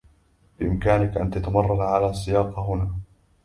[0.59, 2.91] بإمكانك أن تتمرّن على السّياقة هنا.